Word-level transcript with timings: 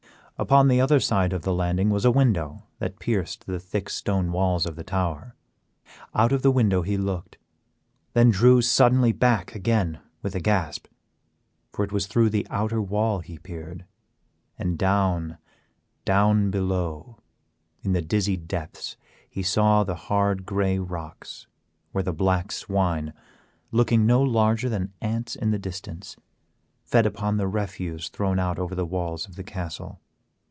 Upon 0.39 0.69
the 0.69 0.81
other 0.81 0.99
side 0.99 1.33
of 1.33 1.43
the 1.43 1.53
landing 1.53 1.91
was 1.91 2.03
a 2.03 2.09
window 2.09 2.63
that 2.79 2.97
pierced 2.97 3.45
the 3.45 3.59
thick 3.59 3.91
stone 3.91 4.31
walls 4.31 4.65
of 4.65 4.75
the 4.75 4.83
tower; 4.83 5.35
out 6.15 6.31
of 6.31 6.41
the 6.41 6.49
window 6.49 6.81
he 6.81 6.97
looked, 6.97 7.35
and 7.35 7.43
then 8.15 8.29
drew 8.31 8.59
suddenly 8.59 9.11
back 9.11 9.53
again 9.53 9.99
with 10.23 10.33
a 10.33 10.39
gasp, 10.39 10.87
for 11.71 11.85
it 11.85 11.91
was 11.91 12.07
through 12.07 12.31
the 12.31 12.47
outer 12.49 12.81
wall 12.81 13.19
he 13.19 13.37
peered, 13.37 13.85
and 14.57 14.79
down, 14.79 15.37
down 16.05 16.49
below 16.49 17.19
in 17.83 17.93
the 17.93 18.01
dizzy 18.01 18.35
depths 18.35 18.97
he 19.29 19.43
saw 19.43 19.83
the 19.83 19.93
hard 19.93 20.43
gray 20.47 20.79
rocks, 20.79 21.45
where 21.91 22.03
the 22.03 22.13
black 22.13 22.51
swine, 22.51 23.13
looking 23.71 24.07
no 24.07 24.23
larger 24.23 24.69
than 24.69 24.91
ants 25.01 25.35
in 25.35 25.51
the 25.51 25.59
distance, 25.59 26.15
fed 26.83 27.05
upon 27.05 27.37
the 27.37 27.47
refuse 27.47 28.09
thrown 28.09 28.39
out 28.39 28.57
over 28.57 28.73
the 28.73 28.87
walls 28.87 29.27
of 29.27 29.35
the 29.35 29.43
castle. 29.43 29.99